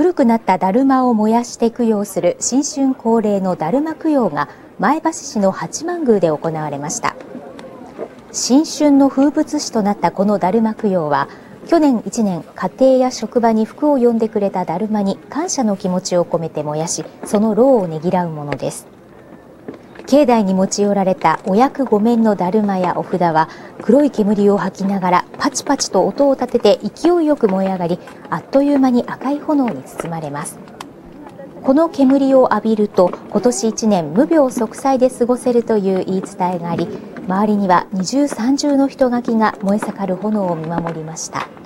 [0.00, 7.16] 古くなっただるまを燃やして供養する新春恒例のだるま供養が前橋市の八幡宮で行われました。
[8.32, 11.28] 新春の風物詩となったこのだるま供養は
[11.68, 18.99] 去年1年家庭や職場に福を呼んでくれただるまに感謝の気持ちを込めて燃やしその労をねぎらうものです。
[20.10, 23.48] 境内に持ち寄られたお役御免のだるまやお札は
[23.80, 30.58] 黒い煙を吐きながらパチパチと音を立てて勢いよく燃え上がりあっという間に赤い炎に包まれます
[31.62, 36.88] この煙を浴びると今年1年無病息災で過ごせるという言い伝えがあり
[37.28, 41.59] 周りには二重三重の人垣が燃え盛る炎を見守りました。